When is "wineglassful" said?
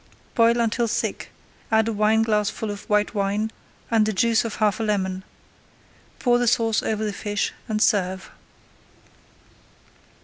1.93-2.71